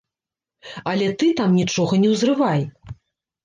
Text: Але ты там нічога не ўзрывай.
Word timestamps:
Але 0.93 1.11
ты 1.21 1.31
там 1.41 1.49
нічога 1.61 2.03
не 2.07 2.13
ўзрывай. 2.17 2.61